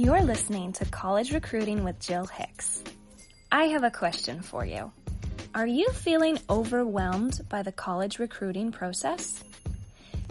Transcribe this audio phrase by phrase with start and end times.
[0.00, 2.82] You're listening to College Recruiting with Jill Hicks.
[3.52, 4.90] I have a question for you.
[5.54, 9.44] Are you feeling overwhelmed by the college recruiting process?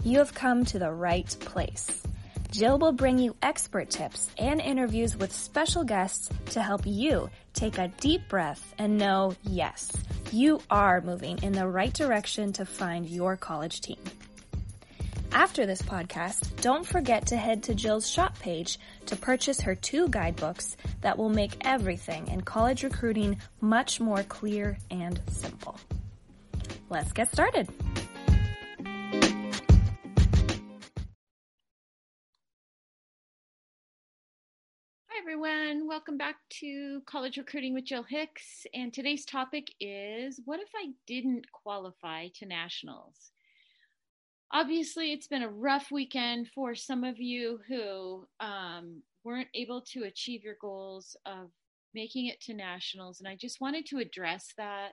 [0.02, 2.02] You have come to the right place.
[2.50, 7.78] Jill will bring you expert tips and interviews with special guests to help you take
[7.78, 9.92] a deep breath and know, yes,
[10.32, 13.98] you are moving in the right direction to find your college team.
[15.32, 20.08] After this podcast, don't forget to head to Jill's shop page to purchase her two
[20.08, 25.78] guidebooks that will make everything in college recruiting much more clear and simple.
[26.88, 27.68] Let's get started.
[35.08, 35.86] Hi, everyone.
[35.86, 38.66] Welcome back to College Recruiting with Jill Hicks.
[38.74, 43.30] And today's topic is What if I didn't qualify to nationals?
[44.52, 50.04] Obviously, it's been a rough weekend for some of you who um, weren't able to
[50.04, 51.50] achieve your goals of
[51.94, 53.20] making it to nationals.
[53.20, 54.90] And I just wanted to address that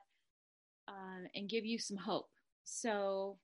[0.87, 2.29] uh, and give you some hope.
[2.63, 3.37] So,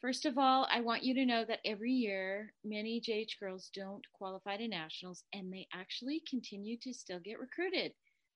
[0.00, 4.04] First of all, I want you to know that every year, many JH girls don't
[4.12, 7.92] qualify to nationals and they actually continue to still get recruited.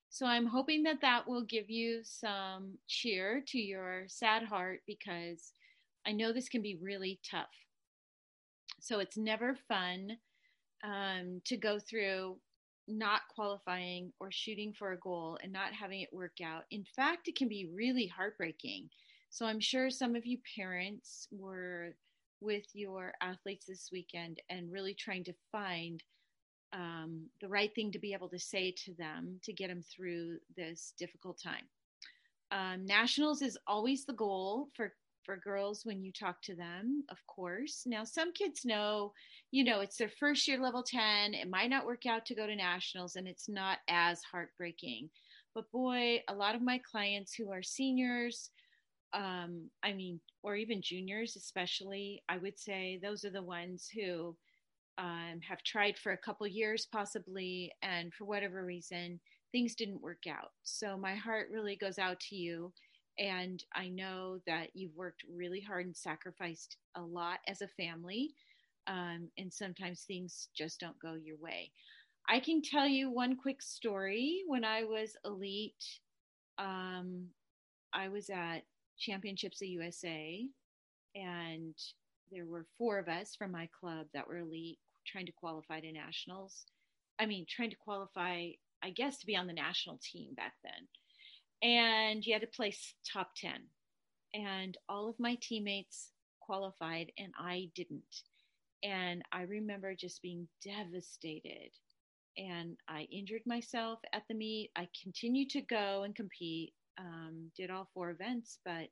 [0.09, 5.53] So I'm hoping that that will give you some cheer to your sad heart because
[6.05, 7.49] I know this can be really tough.
[8.79, 10.17] So it's never fun
[10.83, 12.37] um, to go through
[12.87, 16.63] not qualifying or shooting for a goal and not having it work out.
[16.71, 18.89] In fact, it can be really heartbreaking
[19.31, 21.95] so I'm sure some of you parents were
[22.41, 26.03] with your athletes this weekend and really trying to find
[26.73, 30.37] um, the right thing to be able to say to them to get them through
[30.57, 31.63] this difficult time.
[32.51, 34.91] Um, nationals is always the goal for
[35.25, 37.83] for girls when you talk to them, of course.
[37.85, 39.13] Now, some kids know,
[39.51, 41.33] you know, it's their first year level 10.
[41.33, 45.09] It might not work out to go to nationals and it's not as heartbreaking.
[45.53, 48.49] But boy, a lot of my clients who are seniors,
[49.13, 54.35] um, I mean, or even juniors, especially, I would say those are the ones who
[54.97, 59.19] um, have tried for a couple years, possibly, and for whatever reason,
[59.51, 60.51] things didn't work out.
[60.63, 62.71] So my heart really goes out to you.
[63.19, 68.33] And I know that you've worked really hard and sacrificed a lot as a family.
[68.87, 71.71] Um, and sometimes things just don't go your way.
[72.27, 74.43] I can tell you one quick story.
[74.47, 75.83] When I was elite,
[76.57, 77.27] um,
[77.93, 78.59] I was at
[78.97, 80.45] Championships of USA,
[81.15, 81.75] and
[82.31, 85.91] there were four of us from my club that were elite trying to qualify to
[85.91, 86.65] nationals.
[87.19, 88.49] I mean, trying to qualify,
[88.83, 90.87] I guess, to be on the national team back then.
[91.63, 93.51] And you had to place top 10.
[94.33, 98.23] And all of my teammates qualified, and I didn't.
[98.83, 101.71] And I remember just being devastated.
[102.37, 104.71] And I injured myself at the meet.
[104.75, 108.87] I continued to go and compete, um, did all four events, but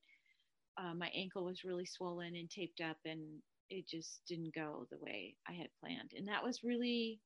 [0.78, 3.22] uh, my ankle was really swollen and taped up, and
[3.70, 6.12] it just didn't go the way I had planned.
[6.16, 7.20] And that was really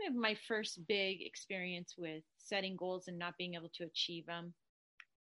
[0.00, 4.26] kind of my first big experience with setting goals and not being able to achieve
[4.26, 4.54] them.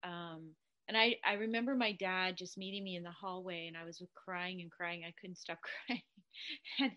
[0.03, 0.51] Um,
[0.87, 4.01] and I, I remember my dad just meeting me in the hallway, and I was
[4.25, 5.03] crying and crying.
[5.05, 6.01] I couldn't stop crying.
[6.79, 6.91] and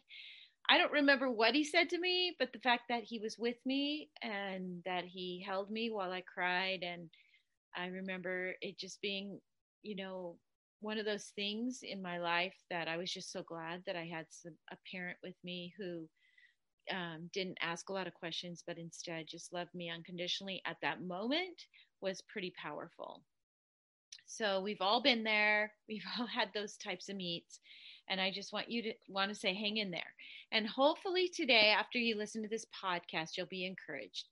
[0.69, 3.57] I don't remember what he said to me, but the fact that he was with
[3.67, 7.09] me and that he held me while I cried and
[7.77, 9.41] I remember it just being,
[9.83, 10.37] you know,
[10.81, 14.07] one of those things in my life that I was just so glad that I
[14.07, 16.09] had some, a parent with me who
[16.91, 21.03] um, didn't ask a lot of questions, but instead just loved me unconditionally at that
[21.03, 21.67] moment
[22.01, 23.23] was pretty powerful.
[24.27, 25.73] So we've all been there.
[25.89, 27.59] We've all had those types of meets.
[28.09, 30.15] And I just want you to want to say, hang in there.
[30.53, 34.27] And hopefully today, after you listen to this podcast, you'll be encouraged.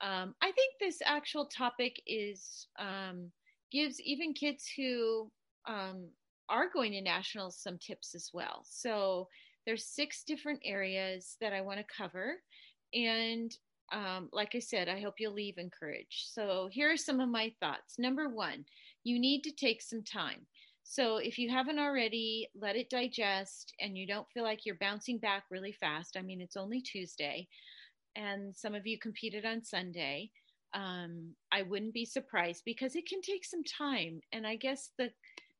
[0.00, 3.30] Um, I think this actual topic is um,
[3.70, 5.30] gives even kids who
[5.68, 6.08] um,
[6.48, 8.64] are going to nationals some tips as well.
[8.64, 9.28] So
[9.66, 12.36] there's six different areas that I want to cover,
[12.94, 13.54] and
[13.92, 16.30] um, like I said, I hope you'll leave encouraged.
[16.32, 17.98] So here are some of my thoughts.
[17.98, 18.64] Number one,
[19.04, 20.46] you need to take some time.
[20.84, 25.18] So if you haven't already, let it digest, and you don't feel like you're bouncing
[25.18, 26.16] back really fast.
[26.16, 27.48] I mean, it's only Tuesday
[28.16, 30.30] and some of you competed on Sunday,
[30.74, 34.20] um, I wouldn't be surprised because it can take some time.
[34.32, 35.10] And I guess the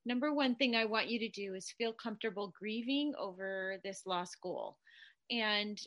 [0.04, 4.36] number one thing I want you to do is feel comfortable grieving over this lost
[4.42, 4.76] goal.
[5.30, 5.80] And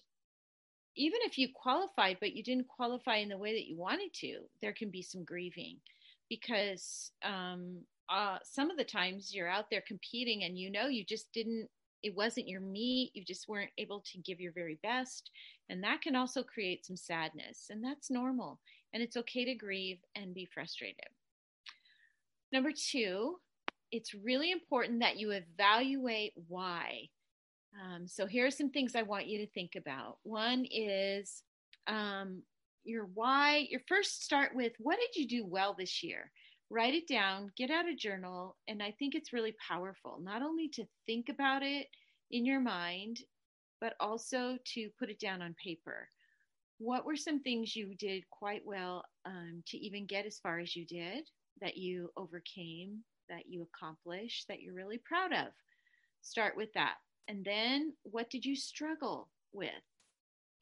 [0.96, 4.40] even if you qualified, but you didn't qualify in the way that you wanted to,
[4.62, 5.78] there can be some grieving
[6.30, 7.80] because um,
[8.10, 11.68] uh, some of the times you're out there competing and you know you just didn't
[12.06, 15.32] it wasn't your meet, you just weren't able to give your very best.
[15.70, 18.60] And that can also create some sadness, and that's normal.
[18.94, 21.08] And it's okay to grieve and be frustrated.
[22.52, 23.40] Number two,
[23.92, 27.10] it's really important that you evaluate why.
[27.84, 30.18] Um, so here are some things I want you to think about.
[30.24, 31.44] One is
[31.88, 32.42] um,
[32.84, 33.68] your why.
[33.70, 36.32] Your first start with what did you do well this year?
[36.70, 40.68] Write it down, get out a journal, and I think it's really powerful not only
[40.70, 41.88] to think about it
[42.32, 43.20] in your mind,
[43.80, 46.10] but also to put it down on paper.
[46.80, 50.76] What were some things you did quite well um, to even get as far as
[50.76, 51.30] you did,
[51.62, 55.48] that you overcame, that you accomplished, that you're really proud of?
[56.22, 56.96] Start with that.
[57.28, 59.72] And then what did you struggle with?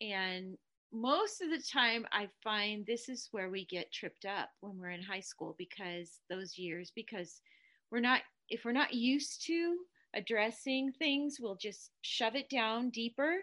[0.02, 0.58] And
[0.94, 4.92] most of the time i find this is where we get tripped up when we're
[4.92, 7.42] in high school because those years because
[7.90, 9.78] we're not if we're not used to
[10.16, 13.38] addressing things we'll just shove it down deeper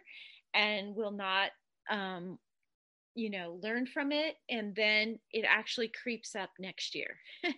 [0.54, 1.50] and we'll not
[1.90, 2.38] um,
[3.14, 7.16] you know learn from it and then it actually creeps up next year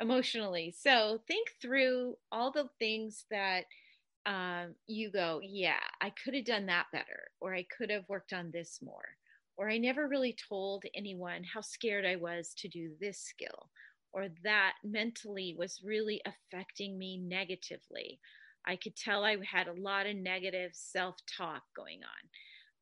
[0.00, 3.64] emotionally so think through all the things that
[4.26, 8.32] um, you go, yeah, I could have done that better, or I could have worked
[8.32, 9.16] on this more,
[9.56, 13.70] or I never really told anyone how scared I was to do this skill,
[14.12, 18.18] or that mentally was really affecting me negatively.
[18.66, 22.28] I could tell I had a lot of negative self talk going on.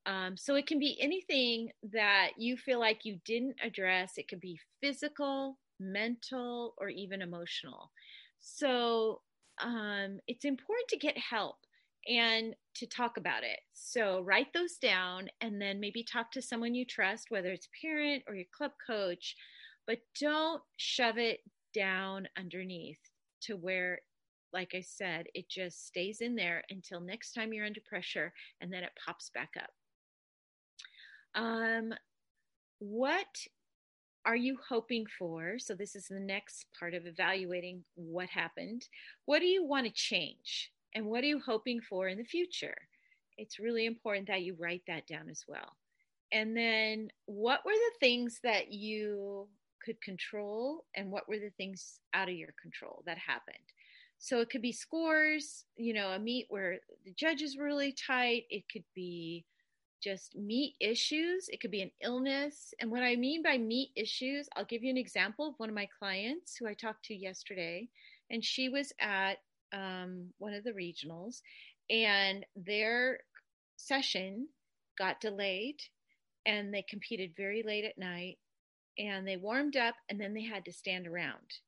[0.06, 4.18] Um, so it can be anything that you feel like you didn't address.
[4.18, 7.90] It could be physical, mental, or even emotional.
[8.40, 9.22] So
[9.62, 11.56] um, it's important to get help
[12.06, 13.60] and to talk about it.
[13.72, 18.24] So write those down and then maybe talk to someone you trust, whether it's parent
[18.28, 19.36] or your club coach,
[19.86, 21.40] but don't shove it
[21.72, 22.98] down underneath
[23.42, 24.00] to where,
[24.52, 28.72] like I said, it just stays in there until next time you're under pressure and
[28.72, 29.70] then it pops back up.
[31.34, 31.92] Um,
[32.78, 33.26] what
[34.24, 35.58] are you hoping for?
[35.58, 38.86] So, this is the next part of evaluating what happened.
[39.26, 40.70] What do you want to change?
[40.94, 42.76] And what are you hoping for in the future?
[43.36, 45.76] It's really important that you write that down as well.
[46.32, 49.48] And then, what were the things that you
[49.84, 53.58] could control, and what were the things out of your control that happened?
[54.18, 58.44] So, it could be scores, you know, a meet where the judges were really tight.
[58.50, 59.44] It could be
[60.04, 61.48] just meet issues.
[61.48, 62.74] It could be an illness.
[62.78, 65.74] And what I mean by meet issues, I'll give you an example of one of
[65.74, 67.88] my clients who I talked to yesterday.
[68.30, 69.38] And she was at
[69.72, 71.40] um, one of the regionals,
[71.90, 73.20] and their
[73.76, 74.48] session
[74.96, 75.80] got delayed,
[76.46, 78.38] and they competed very late at night.
[78.98, 81.58] And they warmed up, and then they had to stand around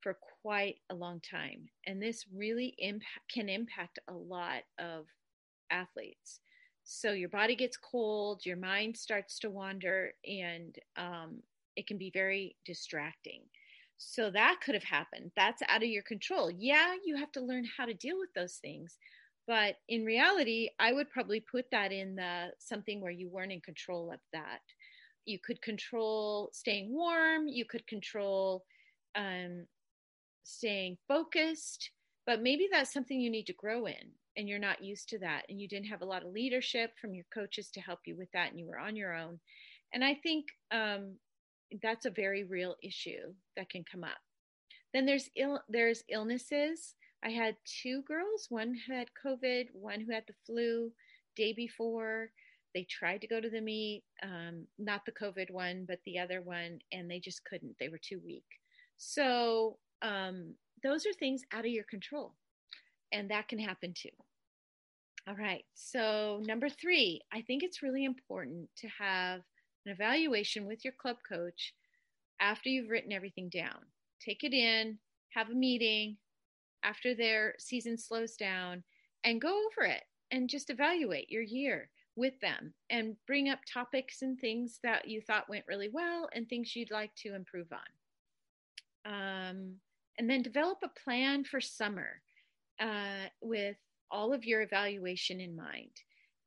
[0.00, 1.68] for quite a long time.
[1.86, 2.74] And this really
[3.32, 5.06] can impact a lot of
[5.70, 6.40] athletes
[6.88, 11.42] so your body gets cold, your mind starts to wander, and um,
[11.74, 13.42] it can be very distracting.
[13.98, 15.32] So that could have happened.
[15.34, 16.48] That's out of your control.
[16.48, 18.98] Yeah, you have to learn how to deal with those things.
[19.48, 23.60] But in reality, I would probably put that in the something where you weren't in
[23.60, 24.60] control of that.
[25.24, 28.64] You could control staying warm, you could control
[29.16, 29.66] um,
[30.44, 31.90] staying focused,
[32.26, 35.42] but maybe that's something you need to grow in and you're not used to that
[35.48, 38.30] and you didn't have a lot of leadership from your coaches to help you with
[38.32, 39.38] that and you were on your own.
[39.92, 41.16] And i think um,
[41.82, 44.18] that's a very real issue that can come up.
[44.92, 46.94] Then there's Ill, there's illnesses.
[47.24, 50.92] I had two girls one had covid one who had the flu
[51.34, 52.30] day before.
[52.74, 56.42] They tried to go to the meet um, not the covid one but the other
[56.42, 57.76] one and they just couldn't.
[57.80, 58.44] They were too weak.
[58.98, 62.34] So um, those are things out of your control
[63.12, 64.10] and that can happen too.
[65.28, 69.40] All right, so number three, I think it's really important to have
[69.84, 71.74] an evaluation with your club coach
[72.40, 73.86] after you've written everything down.
[74.20, 74.98] Take it in,
[75.30, 76.16] have a meeting
[76.84, 78.84] after their season slows down,
[79.24, 84.22] and go over it and just evaluate your year with them and bring up topics
[84.22, 89.12] and things that you thought went really well and things you'd like to improve on.
[89.12, 89.74] Um,
[90.18, 92.22] and then develop a plan for summer
[92.80, 93.76] uh, with
[94.10, 95.90] all of your evaluation in mind.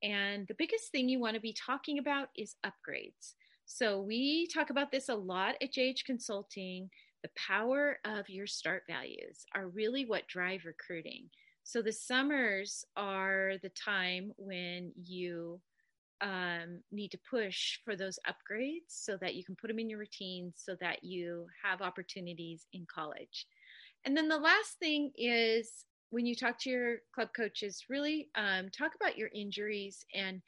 [0.01, 3.33] And the biggest thing you want to be talking about is upgrades.
[3.65, 6.89] So we talk about this a lot at JH Consulting.
[7.21, 11.29] The power of your start values are really what drive recruiting.
[11.63, 15.59] So the summers are the time when you
[16.21, 19.99] um, need to push for those upgrades so that you can put them in your
[19.99, 23.45] routine so that you have opportunities in college.
[24.05, 28.69] And then the last thing is when you talk to your club coaches, really um,
[28.69, 30.41] talk about your injuries and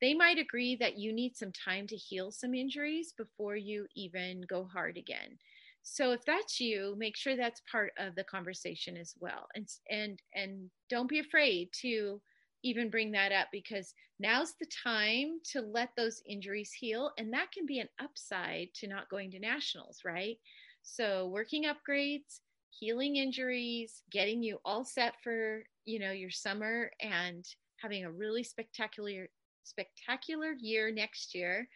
[0.00, 4.42] they might agree that you need some time to heal some injuries before you even
[4.48, 5.38] go hard again.
[5.82, 9.48] So if that's you, make sure that's part of the conversation as well.
[9.54, 12.20] And and and don't be afraid to
[12.62, 17.52] even bring that up because now's the time to let those injuries heal and that
[17.52, 20.36] can be an upside to not going to nationals, right?
[20.82, 27.44] So working upgrades, healing injuries, getting you all set for, you know, your summer and
[27.76, 29.28] having a really spectacular
[29.64, 31.68] spectacular year next year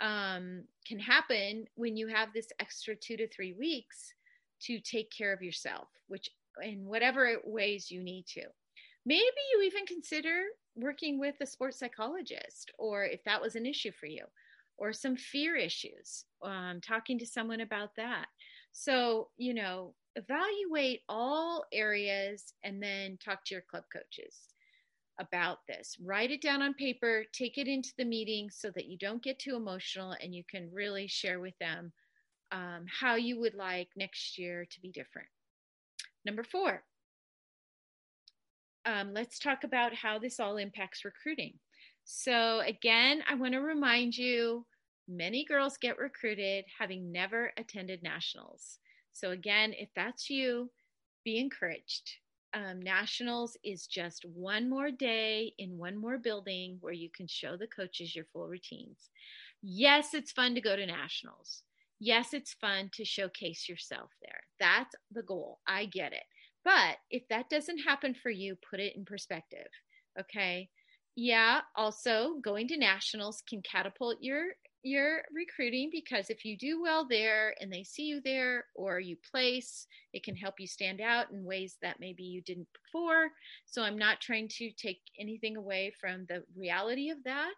[0.00, 4.12] um, can happen when you have this extra two to three weeks
[4.62, 6.30] to take care of yourself, which
[6.62, 8.42] in whatever ways you need to.
[9.06, 9.22] Maybe
[9.52, 10.44] you even consider
[10.76, 14.24] working with a sports psychologist, or if that was an issue for you,
[14.78, 18.26] or some fear issues, um, talking to someone about that.
[18.72, 24.48] So, you know, evaluate all areas and then talk to your club coaches
[25.20, 25.96] about this.
[26.02, 29.38] Write it down on paper, take it into the meeting so that you don't get
[29.38, 31.92] too emotional and you can really share with them
[32.52, 35.28] um, how you would like next year to be different.
[36.24, 36.82] Number four,
[38.86, 41.54] um, let's talk about how this all impacts recruiting.
[42.04, 44.66] So, again, I want to remind you
[45.08, 48.78] many girls get recruited having never attended nationals.
[49.14, 50.70] So, again, if that's you,
[51.24, 52.18] be encouraged
[52.54, 57.56] um, nationals is just one more day in one more building where you can show
[57.56, 59.10] the coaches your full routines.
[59.60, 61.62] Yes, it's fun to go to nationals.
[61.98, 64.40] Yes, it's fun to showcase yourself there.
[64.60, 65.58] That's the goal.
[65.66, 66.22] I get it.
[66.64, 69.66] But if that doesn't happen for you, put it in perspective.
[70.18, 70.70] Okay.
[71.16, 74.46] Yeah, also going to nationals can catapult your
[74.86, 79.16] your recruiting because if you do well there and they see you there or you
[79.30, 83.30] place, it can help you stand out in ways that maybe you didn't before.
[83.64, 87.54] So I'm not trying to take anything away from the reality of that,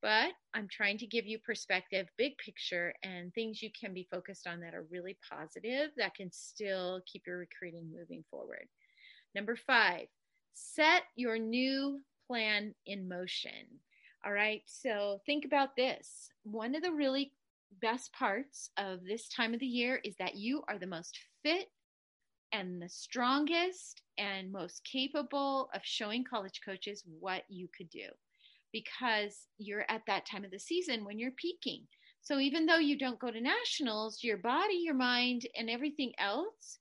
[0.00, 4.46] but I'm trying to give you perspective, big picture, and things you can be focused
[4.46, 8.66] on that are really positive that can still keep your recruiting moving forward.
[9.34, 10.06] Number five,
[10.54, 12.00] set your new
[12.32, 13.50] plan in motion.
[14.24, 16.30] All right, so think about this.
[16.44, 17.34] One of the really
[17.82, 21.68] best parts of this time of the year is that you are the most fit
[22.50, 28.06] and the strongest and most capable of showing college coaches what you could do
[28.72, 31.82] because you're at that time of the season when you're peaking.
[32.22, 36.78] So even though you don't go to nationals, your body, your mind, and everything else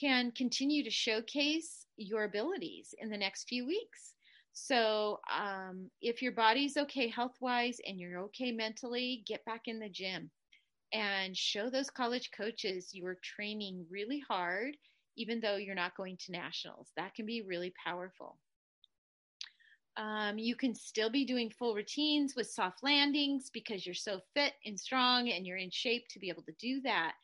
[0.00, 4.14] can continue to showcase your abilities in the next few weeks.
[4.62, 9.78] So, um, if your body's okay health wise and you're okay mentally, get back in
[9.78, 10.30] the gym
[10.92, 14.76] and show those college coaches you are training really hard,
[15.16, 16.92] even though you're not going to nationals.
[16.96, 18.38] That can be really powerful.
[19.96, 24.52] Um, you can still be doing full routines with soft landings because you're so fit
[24.66, 27.14] and strong and you're in shape to be able to do that.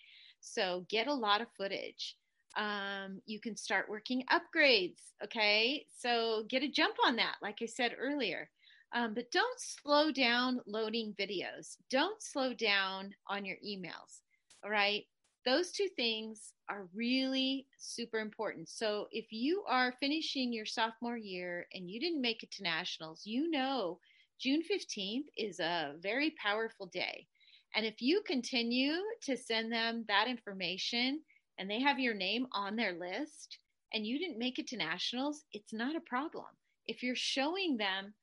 [0.41, 2.17] So, get a lot of footage
[2.57, 5.01] um, you can start working upgrades.
[5.23, 8.49] Okay, so get a jump on that, like I said earlier.
[8.93, 11.77] Um, but don't slow down loading videos.
[11.91, 14.21] Don't slow down on your emails.
[14.65, 15.05] All right,
[15.45, 18.69] those two things are really super important.
[18.69, 23.23] So if you are finishing your sophomore year and you didn't make it to nationals,
[23.25, 23.99] you know
[24.39, 27.27] June 15th is a very powerful day.
[27.75, 31.21] And if you continue to send them that information,
[31.59, 33.59] and they have your name on their list
[33.93, 36.47] and you didn't make it to nationals, it's not a problem.
[36.87, 38.15] If you're showing them,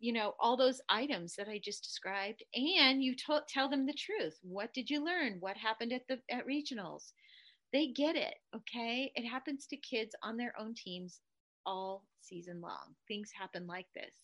[0.00, 3.94] you know, all those items that I just described and you t- tell them the
[3.94, 4.38] truth.
[4.42, 5.36] What did you learn?
[5.38, 7.12] What happened at the at regionals?
[7.72, 9.12] They get it, okay?
[9.14, 11.20] It happens to kids on their own teams
[11.64, 12.94] all season long.
[13.08, 14.14] Things happen like this.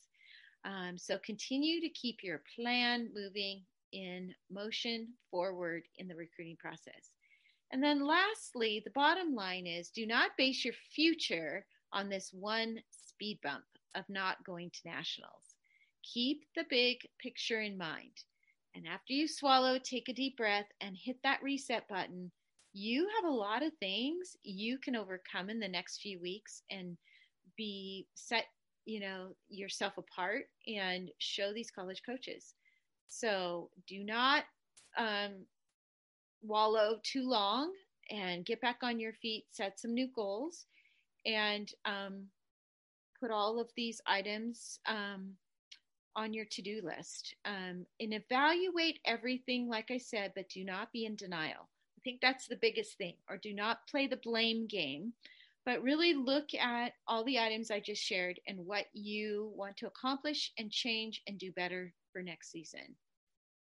[0.65, 7.13] Um, so continue to keep your plan moving in motion forward in the recruiting process.
[7.73, 12.79] And then lastly, the bottom line is do not base your future on this one
[12.91, 15.57] speed bump of not going to nationals.
[16.03, 18.13] Keep the big picture in mind.
[18.75, 22.31] And after you swallow, take a deep breath and hit that reset button.
[22.73, 26.97] You have a lot of things you can overcome in the next few weeks and
[27.57, 28.45] be set,
[28.85, 32.55] you know, yourself apart and show these college coaches.
[33.09, 34.45] So do not
[34.97, 35.45] um,
[36.43, 37.73] wallow too long
[38.11, 40.67] and get back on your feet, set some new goals,
[41.27, 42.25] and um,
[43.21, 45.33] put all of these items um,
[46.17, 47.35] on your to do list.
[47.45, 51.69] Um, and evaluate everything, like I said, but do not be in denial.
[51.97, 55.13] I think that's the biggest thing, or do not play the blame game,
[55.67, 59.87] but really look at all the items I just shared and what you want to
[59.87, 62.97] accomplish and change and do better for next season.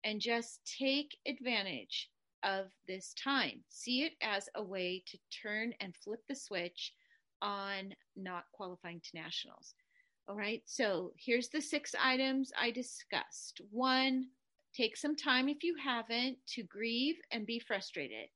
[0.04, 2.10] And just take advantage
[2.44, 3.64] of this time.
[3.70, 6.94] See it as a way to turn and flip the switch
[7.42, 9.74] on not qualifying to nationals.
[10.28, 13.62] All right, so here's the six items I discussed.
[13.72, 14.28] One,
[14.76, 18.30] take some time if you haven't to grieve and be frustrated.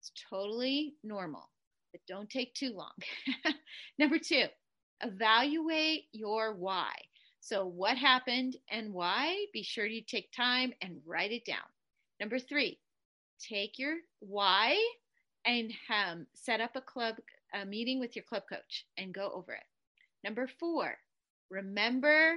[0.00, 1.50] It's totally normal
[1.92, 2.92] but don't take too long.
[3.98, 4.44] Number two,
[5.02, 6.92] evaluate your why.
[7.40, 9.46] So, what happened and why?
[9.52, 11.58] Be sure you take time and write it down.
[12.20, 12.78] Number three,
[13.40, 14.76] take your why
[15.44, 17.16] and um, set up a club
[17.54, 19.64] a meeting with your club coach and go over it.
[20.22, 20.96] Number four,
[21.50, 22.36] remember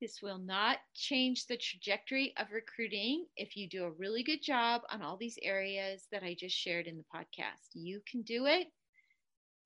[0.00, 4.82] this will not change the trajectory of recruiting if you do a really good job
[4.90, 7.70] on all these areas that I just shared in the podcast.
[7.74, 8.66] You can do it.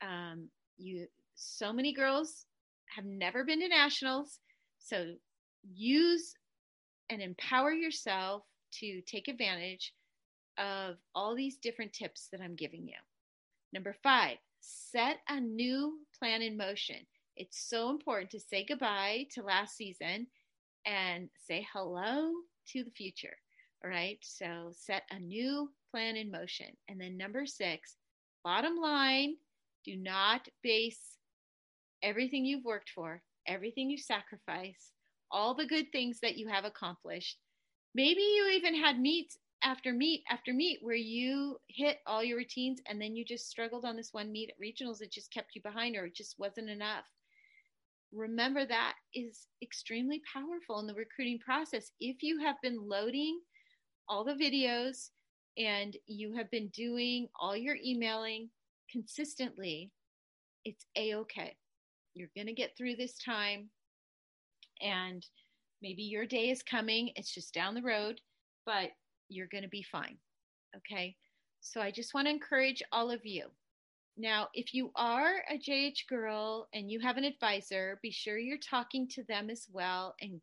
[0.02, 2.44] Um, you so many girls
[2.94, 4.38] have never been to nationals,
[4.78, 5.14] so
[5.74, 6.34] use
[7.08, 9.94] and empower yourself to take advantage
[10.58, 12.94] of all these different tips that I'm giving you.
[13.72, 17.06] Number five, set a new plan in motion.
[17.36, 20.26] It's so important to say goodbye to last season
[20.86, 22.32] and say hello
[22.72, 23.36] to the future.
[23.84, 24.18] All right.
[24.22, 26.68] So set a new plan in motion.
[26.88, 27.96] And then number six,
[28.42, 29.36] bottom line,
[29.84, 31.16] do not base
[32.02, 34.92] everything you've worked for, everything you sacrificed,
[35.30, 37.38] all the good things that you have accomplished.
[37.94, 42.80] Maybe you even had meets after meet after meet where you hit all your routines
[42.88, 45.02] and then you just struggled on this one meet at regionals.
[45.02, 47.04] It just kept you behind or it just wasn't enough
[48.12, 51.90] remember that is extremely powerful in the recruiting process.
[52.00, 53.40] If you have been loading
[54.08, 55.10] all the videos
[55.58, 58.48] and you have been doing all your emailing
[58.90, 59.90] consistently,
[60.64, 61.56] it's a okay.
[62.14, 63.68] You're going to get through this time
[64.80, 65.24] and
[65.82, 67.10] maybe your day is coming.
[67.16, 68.20] It's just down the road,
[68.64, 68.90] but
[69.28, 70.18] you're going to be fine.
[70.76, 71.16] Okay.
[71.60, 73.46] So I just want to encourage all of you
[74.18, 78.56] now, if you are a JH girl and you have an advisor, be sure you're
[78.58, 80.40] talking to them as well and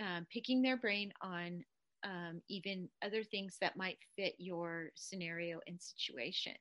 [0.00, 1.62] um, picking their brain on
[2.02, 6.54] um, even other things that might fit your scenario and situation.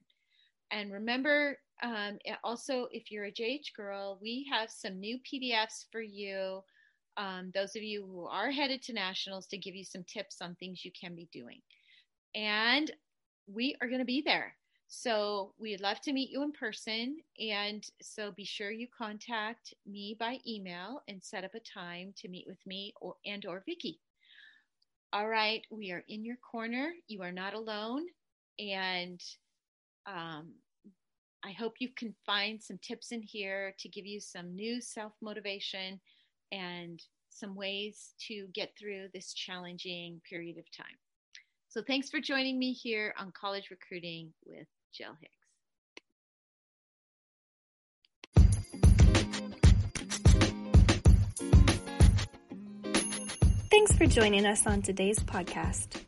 [0.72, 6.02] And remember, um, also, if you're a JH girl, we have some new PDFs for
[6.02, 6.62] you.
[7.18, 10.56] Um, those of you who are headed to nationals to give you some tips on
[10.56, 11.62] things you can be doing.
[12.36, 12.92] And
[13.48, 14.56] we are going to be there.
[14.88, 17.18] So we'd love to meet you in person.
[17.40, 22.28] And so be sure you contact me by email and set up a time to
[22.28, 24.00] meet with me or, and or Vicki.
[25.14, 26.92] All right, we are in your corner.
[27.08, 28.06] You are not alone.
[28.60, 29.22] And
[30.06, 30.54] um,
[31.44, 35.14] I hope you can find some tips in here to give you some new self
[35.22, 36.00] motivation
[36.52, 40.98] and some ways to get through this challenging period of time.
[41.70, 45.42] So, thanks for joining me here on College Recruiting with Jill Hicks.
[53.72, 56.02] Thanks for joining us on today's podcast.